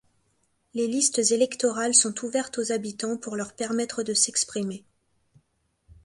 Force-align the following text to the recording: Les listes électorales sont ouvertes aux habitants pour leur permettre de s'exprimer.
Les 0.73 0.87
listes 0.87 1.19
électorales 1.31 1.93
sont 1.93 2.25
ouvertes 2.25 2.57
aux 2.57 2.71
habitants 2.71 3.17
pour 3.17 3.35
leur 3.35 3.53
permettre 3.53 4.01
de 4.01 4.15
s'exprimer. 4.15 4.83